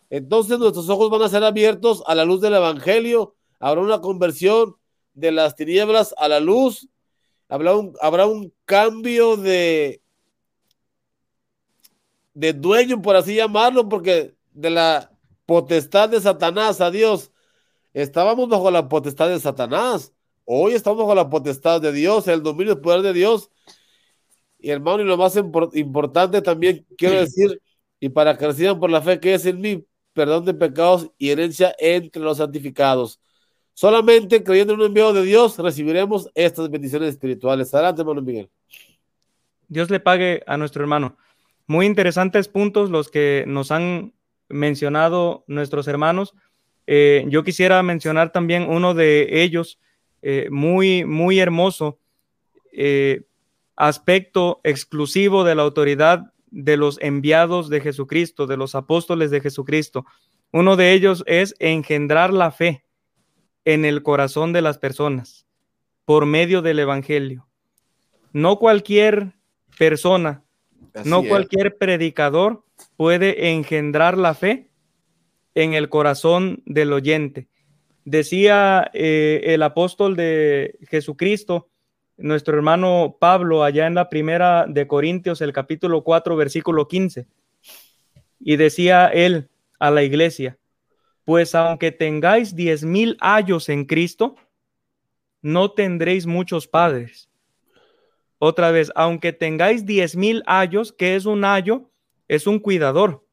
[0.10, 3.36] entonces nuestros ojos van a ser abiertos a la luz del Evangelio.
[3.58, 4.76] Habrá una conversión
[5.14, 6.90] de las tinieblas a la luz.
[7.48, 10.02] Habrá un, habrá un cambio de,
[12.34, 15.17] de dueño, por así llamarlo, porque de la
[15.48, 17.32] potestad de Satanás a Dios,
[17.94, 20.14] estábamos bajo la potestad de Satanás.
[20.46, 23.50] Hoy estamos bajo la potestad de Dios, el dominio y poder de Dios.
[24.60, 25.36] Y hermano, y lo más
[25.74, 27.60] importante también quiero decir,
[28.00, 31.30] y para que reciban por la fe que es en mí, perdón de pecados y
[31.30, 33.20] herencia entre los santificados.
[33.74, 37.74] Solamente creyendo en un envío de Dios recibiremos estas bendiciones espirituales.
[37.74, 38.50] Adelante, hermano Miguel.
[39.70, 41.18] Dios le pague a nuestro hermano.
[41.68, 44.14] Muy interesantes puntos los que nos han
[44.50, 46.34] mencionado nuestros hermanos.
[46.86, 49.80] Eh, yo quisiera mencionar también uno de ellos,
[50.22, 52.00] eh, muy, muy hermoso,
[52.72, 53.24] eh,
[53.76, 60.06] aspecto exclusivo de la autoridad de los enviados de Jesucristo, de los apóstoles de Jesucristo.
[60.52, 62.86] Uno de ellos es engendrar la fe
[63.66, 65.46] en el corazón de las personas
[66.06, 67.50] por medio del Evangelio.
[68.32, 69.34] No cualquier
[69.78, 70.46] persona,
[71.06, 72.64] no cualquier predicador
[72.96, 74.70] puede engendrar la fe
[75.56, 77.48] en el corazón del oyente.
[78.06, 81.70] Decía eh, el apóstol de Jesucristo,
[82.18, 87.28] nuestro hermano Pablo, allá en la primera de Corintios, el capítulo 4, versículo 15.
[88.40, 90.58] Y decía él a la iglesia,
[91.26, 94.36] pues aunque tengáis diez mil años en Cristo,
[95.42, 97.27] no tendréis muchos padres.
[98.40, 101.90] Otra vez, aunque tengáis diez mil años, que es un ayo?
[102.28, 103.26] Es un cuidador.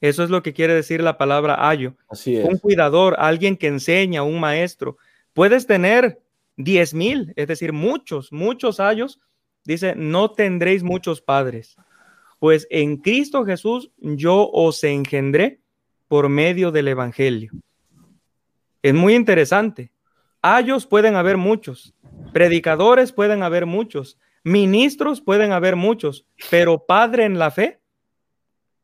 [0.00, 1.94] Eso es lo que quiere decir la palabra ayo.
[2.08, 2.48] Así es.
[2.48, 4.96] Un cuidador, alguien que enseña, un maestro.
[5.34, 6.22] Puedes tener
[6.56, 9.20] diez mil, es decir, muchos, muchos años.
[9.64, 11.76] Dice, no tendréis muchos padres.
[12.38, 15.60] Pues en Cristo Jesús yo os engendré
[16.08, 17.52] por medio del Evangelio.
[18.82, 19.92] Es muy interesante.
[20.40, 21.94] Ayos pueden haber muchos,
[22.32, 27.80] predicadores pueden haber muchos, ministros pueden haber muchos, pero padre en la fe,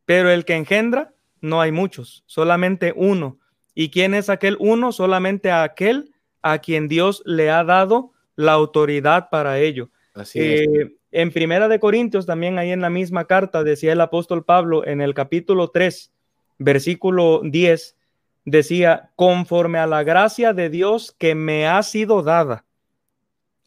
[0.04, 3.38] pero el que engendra, no hay muchos, solamente uno.
[3.74, 4.92] ¿Y quién es aquel uno?
[4.92, 9.90] Solamente aquel a quien Dios le ha dado la autoridad para ello.
[10.14, 10.60] Así es.
[10.60, 14.86] Eh, en Primera de Corintios, también ahí en la misma carta, decía el apóstol Pablo
[14.86, 16.12] en el capítulo 3,
[16.58, 17.96] versículo 10,
[18.44, 22.65] decía, conforme a la gracia de Dios que me ha sido dada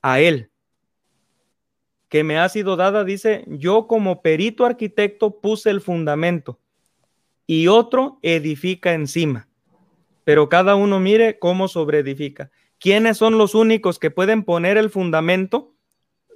[0.01, 0.51] a él,
[2.09, 6.59] que me ha sido dada, dice, yo como perito arquitecto puse el fundamento
[7.45, 9.47] y otro edifica encima.
[10.23, 12.51] Pero cada uno mire cómo sobreedifica.
[12.79, 15.73] ¿Quiénes son los únicos que pueden poner el fundamento?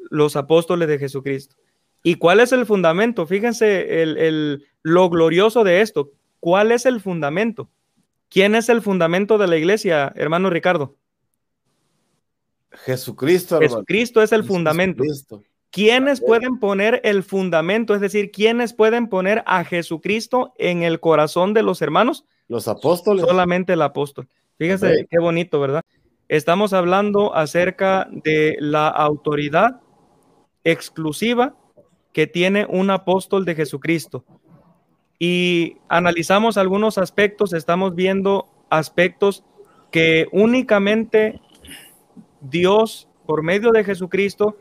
[0.10, 1.56] Los apóstoles de Jesucristo.
[2.04, 3.26] ¿Y cuál es el fundamento?
[3.26, 6.12] Fíjense el, el, lo glorioso de esto.
[6.39, 7.69] ¿Cuál es el fundamento?
[8.30, 10.97] ¿Quién es el fundamento de la iglesia, hermano Ricardo?
[12.86, 13.56] Jesucristo.
[13.56, 13.76] Hermano.
[13.76, 15.04] Jesucristo es el fundamento.
[15.72, 17.96] ¿Quiénes pueden poner el fundamento?
[17.96, 22.26] Es decir, ¿quiénes pueden poner a Jesucristo en el corazón de los hermanos?
[22.48, 23.26] Los apóstoles.
[23.26, 24.28] Solamente el apóstol.
[24.58, 25.06] Fíjense okay.
[25.10, 25.82] qué bonito, ¿verdad?
[26.28, 29.82] Estamos hablando acerca de la autoridad
[30.64, 31.56] exclusiva
[32.12, 34.24] que tiene un apóstol de Jesucristo.
[35.18, 39.44] Y analizamos algunos aspectos, estamos viendo aspectos
[39.92, 41.40] que únicamente
[42.43, 44.58] Dios, por medio de Jesucristo,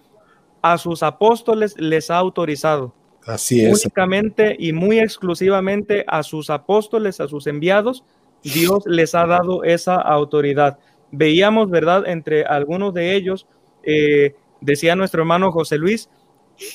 [0.63, 2.95] a sus apóstoles les ha autorizado.
[3.27, 3.85] Así es.
[3.85, 8.05] Únicamente y muy exclusivamente a sus apóstoles, a sus enviados,
[8.43, 10.79] Dios les ha dado esa autoridad.
[11.11, 12.07] Veíamos, ¿verdad?
[12.07, 13.47] Entre algunos de ellos,
[13.85, 16.09] eh, decía nuestro hermano José Luis,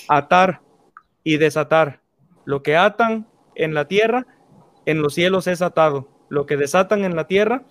[0.07, 0.61] atar
[1.23, 2.01] y desatar.
[2.45, 4.27] Lo que atan en la tierra,
[4.85, 6.07] en los cielos es atado.
[6.29, 7.63] Lo que desatan en la tierra,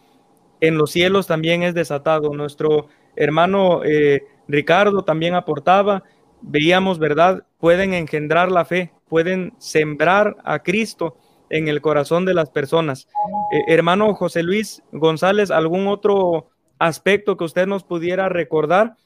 [0.60, 2.34] en los cielos también es desatado.
[2.34, 6.04] Nuestro hermano eh, Ricardo también aportaba,
[6.42, 7.44] veíamos, ¿verdad?
[7.58, 11.16] Pueden engendrar la fe, pueden sembrar a Cristo
[11.50, 13.08] en el corazón de las personas.
[13.52, 16.48] Eh, hermano José Luis González, ¿algún otro
[16.78, 18.96] aspecto que usted nos pudiera recordar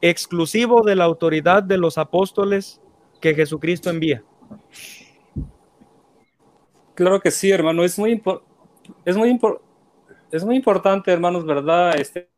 [0.00, 2.80] exclusivo de la autoridad de los apóstoles
[3.20, 4.22] que Jesucristo envía?
[6.94, 7.84] Claro que sí, hermano.
[7.84, 8.20] Es muy,
[9.04, 9.38] es muy,
[10.32, 11.96] es muy importante, hermanos, ¿verdad?
[11.98, 12.28] Este,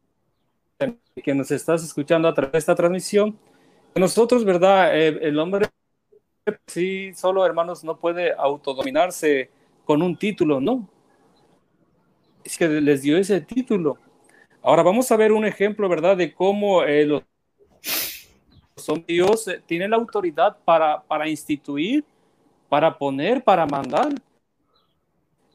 [1.23, 3.39] que nos estás escuchando a través de esta transmisión.
[3.95, 4.97] Nosotros, ¿verdad?
[4.97, 5.67] Eh, el hombre,
[6.67, 9.51] sí, solo, hermanos, no puede autodominarse
[9.85, 10.89] con un título, ¿no?
[12.45, 13.99] Es que les dio ese título.
[14.63, 16.17] Ahora vamos a ver un ejemplo, ¿verdad?
[16.17, 17.23] De cómo eh, los
[18.81, 22.05] son Dios eh, tiene la autoridad para, para instituir,
[22.69, 24.09] para poner, para mandar.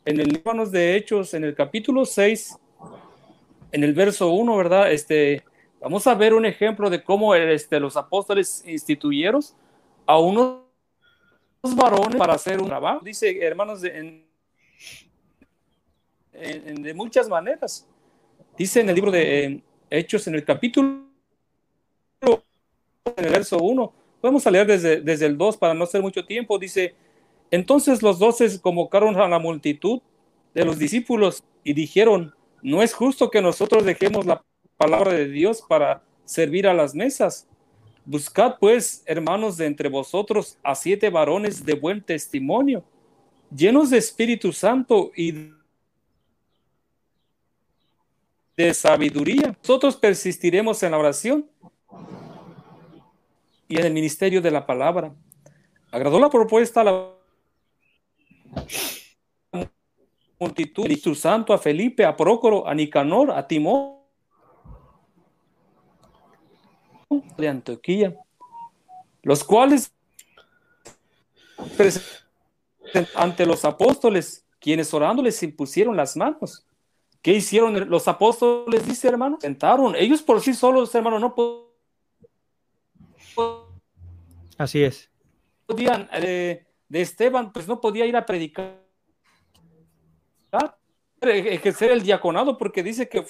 [0.06, 2.58] En el libro de Hechos, en el capítulo 6,
[3.76, 4.90] en el verso 1, ¿verdad?
[4.90, 5.44] Este,
[5.82, 9.42] vamos a ver un ejemplo de cómo este, los apóstoles instituyeron
[10.06, 10.62] a unos
[11.76, 13.04] varones para hacer un trabajo.
[13.04, 14.26] Dice, hermanos, en,
[16.32, 17.86] de muchas maneras.
[18.58, 21.10] Dice en el libro de eh, Hechos, en el capítulo,
[22.22, 26.58] en el verso 1, podemos leer desde, desde el 2 para no hacer mucho tiempo.
[26.58, 26.96] Dice,
[27.52, 30.00] entonces los doce convocaron a la multitud
[30.54, 32.34] de los discípulos y dijeron,
[32.66, 34.44] no es justo que nosotros dejemos la
[34.76, 37.48] palabra de Dios para servir a las mesas.
[38.06, 42.84] Buscad pues, hermanos, de entre vosotros a siete varones de buen testimonio,
[43.56, 45.52] llenos de Espíritu Santo y
[48.58, 49.56] de sabiduría.
[49.62, 51.48] Nosotros persistiremos en la oración
[53.68, 55.14] y en el ministerio de la palabra.
[55.92, 57.16] Agradó la propuesta a la
[60.40, 64.00] multitud, Espíritu Santo, a Felipe, a Prócoro, a Nicanor, a Timón
[67.38, 68.16] de Antioquía,
[69.22, 69.94] los cuales
[73.16, 76.66] ante los apóstoles, quienes orando les impusieron las manos.
[77.22, 78.86] ¿Qué hicieron los apóstoles?
[78.88, 79.96] Dice, hermano, sentaron.
[79.96, 81.34] Ellos por sí solos, hermano, no
[84.58, 85.10] Así es.
[85.66, 88.85] podían, eh, de Esteban, pues no podía ir a predicar,
[91.22, 93.26] ejercer el diaconado, porque dice que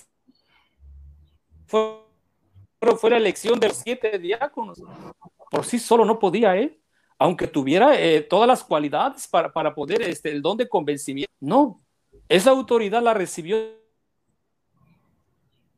[1.67, 2.01] fue,
[2.97, 4.81] fue la elección de los siete diáconos.
[5.49, 6.79] Por sí solo no podía, ¿eh?
[7.17, 11.31] Aunque tuviera eh, todas las cualidades para, para poder, este, el don de convencimiento.
[11.39, 11.81] No,
[12.27, 13.57] esa autoridad la recibió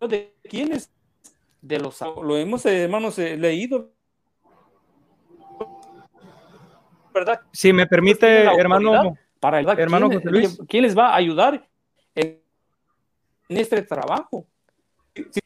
[0.01, 0.91] de quiénes?
[1.61, 3.91] De los lo hemos hermanos eh, leído.
[7.13, 7.41] ¿Verdad?
[7.51, 10.59] Si me permite, hermano, para el, hermano ¿quién, José Luis.
[10.67, 11.67] ¿quién les va a ayudar
[12.17, 12.41] en,
[13.49, 14.45] en este trabajo?
[15.15, 15.39] Sí,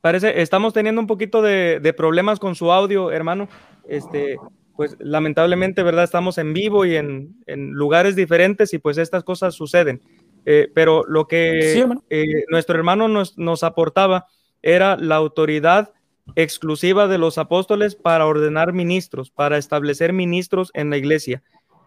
[0.00, 3.48] Parece, estamos teniendo un poquito de, de problemas con su audio, hermano.
[3.88, 4.38] Este,
[4.76, 6.04] pues lamentablemente, ¿verdad?
[6.04, 10.00] Estamos en vivo y en, en lugares diferentes y pues estas cosas suceden.
[10.46, 12.04] Eh, pero lo que Sí, hermano.
[12.10, 14.26] eh, nuestro hermano nos, nos aportaba
[14.62, 15.92] era la autoridad
[16.36, 21.42] exclusiva de los apóstoles para ordenar ministros, para establecer ministros en la iglesia.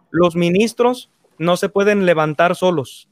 [0.09, 1.09] Los ministros
[1.41, 3.09] no se pueden levantar solos,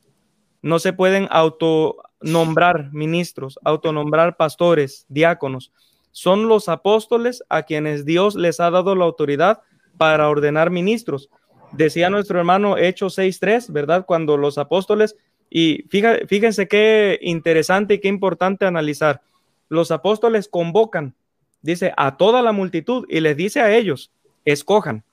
[0.61, 5.71] no se pueden autonombrar ministros, autonombrar pastores, diáconos.
[6.11, 9.61] Son los apóstoles a quienes Dios les ha dado la autoridad
[9.97, 11.31] para ordenar ministros.
[11.71, 14.05] Decía nuestro hermano Hechos 6.3, ¿verdad?
[14.05, 15.15] Cuando los apóstoles,
[15.49, 19.23] y fíjense qué interesante y qué importante analizar,
[19.69, 21.15] los apóstoles convocan,
[21.63, 24.11] dice, a toda la multitud y les dice a ellos,
[24.45, 25.03] escojan.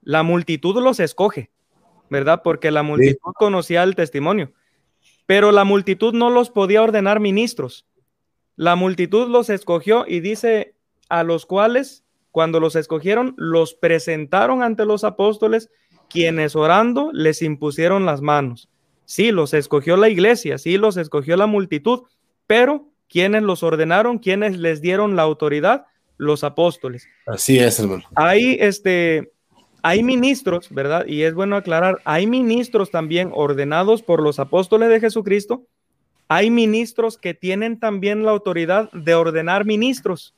[0.00, 1.50] La multitud los escoge,
[2.10, 2.42] ¿verdad?
[2.42, 4.52] Porque la multitud conocía el testimonio,
[5.26, 7.86] pero la multitud no los podía ordenar ministros.
[8.56, 10.74] La multitud los escogió y dice
[11.08, 15.70] a los cuales, cuando los escogieron, los presentaron ante los apóstoles,
[16.08, 18.68] quienes orando les impusieron las manos.
[19.04, 22.02] Sí, los escogió la iglesia, sí, los escogió la multitud,
[22.46, 25.86] pero quienes los ordenaron, quienes les dieron la autoridad,
[26.18, 28.02] los apóstoles Así es, hermano.
[28.16, 29.32] hay este
[29.82, 31.06] hay ministros, ¿verdad?
[31.06, 35.62] Y es bueno aclarar, hay ministros también ordenados por los apóstoles de Jesucristo.
[36.28, 40.34] Hay ministros que tienen también la autoridad de ordenar ministros,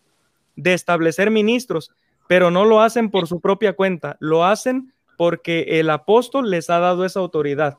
[0.57, 1.91] de establecer ministros,
[2.29, 6.79] pero no lo hacen por su propia cuenta, lo hacen porque el apóstol les ha
[6.79, 7.79] dado esa autoridad.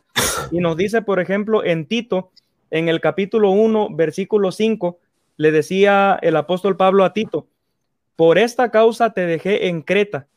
[0.52, 2.32] Y nos dice, por ejemplo, en Tito,
[2.70, 5.00] en el capítulo 1, versículo 5,
[5.38, 7.48] le decía el apóstol Pablo a Tito,
[8.16, 10.28] por esta causa te dejé en Creta,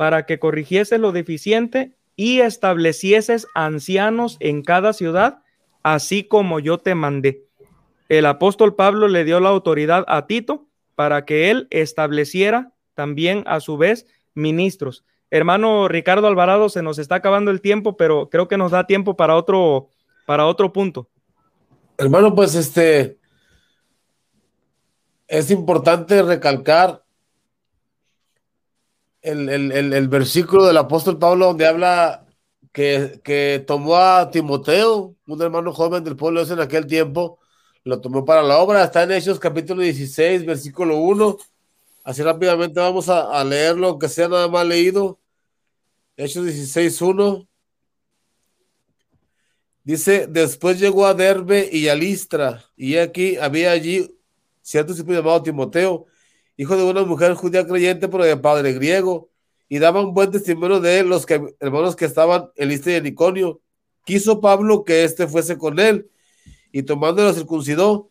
[0.00, 5.42] para que corrigieses lo deficiente y establecieses ancianos en cada ciudad,
[5.82, 7.44] así como yo te mandé.
[8.08, 13.60] El apóstol Pablo le dio la autoridad a Tito para que él estableciera también a
[13.60, 15.04] su vez ministros.
[15.30, 19.16] Hermano Ricardo Alvarado, se nos está acabando el tiempo, pero creo que nos da tiempo
[19.16, 19.90] para otro,
[20.24, 21.10] para otro punto.
[21.98, 23.18] Hermano, pues este
[25.28, 27.04] es importante recalcar
[29.22, 32.26] el, el- el- el versículo del apóstol Pablo donde habla
[32.72, 37.38] que, que tomó a Timoteo, un hermano joven del pueblo en aquel tiempo,
[37.84, 38.84] lo tomó para la obra.
[38.84, 41.36] Está en Hechos capítulo 16, versículo 1.
[42.04, 45.18] Así rápidamente vamos a, a leerlo, aunque sea nada más leído.
[46.16, 47.48] Hechos 16, 1.
[49.82, 54.14] Dice, después llegó a Derbe y a Listra, y aquí había allí
[54.62, 56.06] cierto discípulo llamado Timoteo,
[56.60, 59.30] hijo de una mujer judía creyente, pero de padre griego,
[59.66, 61.24] y daba un buen testimonio de los
[61.58, 63.62] hermanos que estaban en Listra y en Iconio.
[64.04, 66.10] Quiso Pablo que éste fuese con él,
[66.70, 68.10] y tomándolo circuncidó.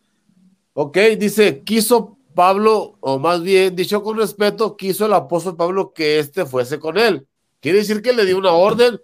[0.74, 6.18] Ok, dice, quiso Pablo, o más bien, dicho con respeto, quiso el apóstol Pablo que
[6.18, 7.28] éste fuese con él.
[7.60, 9.00] Quiere decir que le dio una orden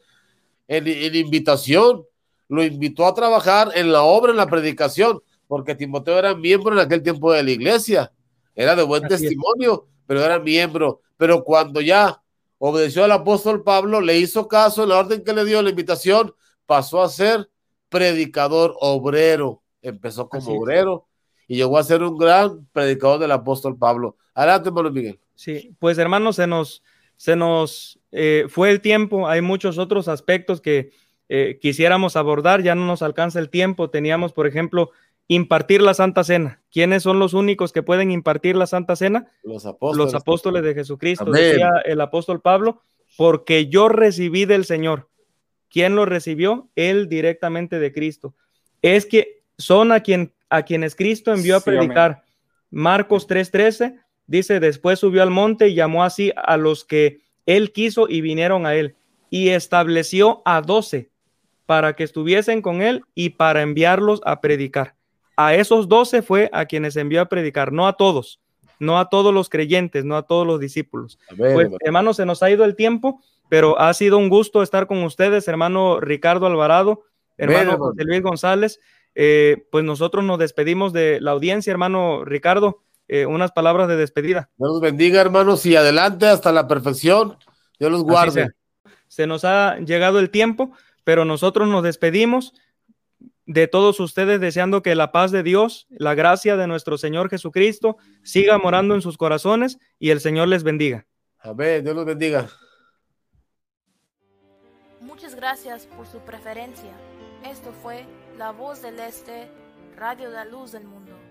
[0.67, 2.03] en, en invitación
[2.47, 6.79] lo invitó a trabajar en la obra, en la predicación, porque Timoteo era miembro en
[6.79, 8.11] aquel tiempo de la iglesia,
[8.55, 9.21] era de buen Así es.
[9.21, 11.01] testimonio, pero era miembro.
[11.17, 12.21] Pero cuando ya
[12.57, 16.33] obedeció al apóstol Pablo, le hizo caso en la orden que le dio la invitación,
[16.65, 17.49] pasó a ser
[17.89, 19.61] predicador obrero.
[19.81, 20.57] Empezó como Así es.
[20.57, 21.07] obrero
[21.47, 24.17] y llegó a ser un gran predicador del apóstol Pablo.
[24.33, 25.19] Adelante, hermano Miguel.
[25.35, 26.81] Sí, pues hermano, se nos,
[27.17, 29.27] se nos eh, fue el tiempo.
[29.27, 30.91] Hay muchos otros aspectos que
[31.29, 33.89] eh, quisiéramos abordar, ya no nos alcanza el tiempo.
[33.89, 34.91] Teníamos, por ejemplo,
[35.27, 36.61] impartir la Santa Cena.
[36.71, 39.27] ¿Quiénes son los únicos que pueden impartir la Santa Cena?
[39.43, 40.13] Los apóstoles.
[40.13, 41.25] Los apóstoles de Jesucristo.
[41.25, 41.41] Amén.
[41.41, 42.81] Decía el apóstol Pablo,
[43.17, 45.09] porque yo recibí del Señor.
[45.69, 46.69] ¿Quién lo recibió?
[46.75, 48.35] Él directamente de Cristo.
[48.81, 52.23] Es que son a, quien, a quienes Cristo envió a Sí, predicar.
[52.69, 58.07] Marcos 3:13 dice, después subió al monte y llamó así a los que él quiso
[58.09, 58.95] y vinieron a él.
[59.31, 61.09] y estableció a doce
[61.65, 64.95] para que estuviesen con él y para enviarlos a predicar.
[65.37, 68.39] A esos doce fue a quienes envió a predicar, no a todos,
[68.79, 71.19] no a todos los creyentes, no a todos los discípulos.
[71.37, 75.03] pues, hermano, se nos ha ido el tiempo, pero ha sido un gusto estar con
[75.03, 77.03] ustedes, hermano Ricardo Alvarado,
[77.37, 78.79] hermano José Luis González.
[79.13, 82.81] Eh, pues nosotros nos despedimos de la audiencia, hermano Ricardo.
[83.07, 84.49] Eh, unas palabras de despedida.
[84.57, 87.37] Dios los bendiga, hermanos, y adelante hasta la perfección.
[87.79, 88.49] Dios los guarde.
[89.07, 90.71] Se nos ha llegado el tiempo,
[91.03, 92.53] pero nosotros nos despedimos
[93.45, 97.97] de todos ustedes deseando que la paz de Dios, la gracia de nuestro Señor Jesucristo
[98.23, 101.05] siga morando en sus corazones y el Señor les bendiga.
[101.39, 102.49] Amén, Dios los bendiga.
[104.99, 106.91] Muchas gracias por su preferencia.
[107.43, 108.05] Esto fue
[108.37, 109.47] La Voz del Este,
[109.95, 111.24] Radio de la Luz del Mundo.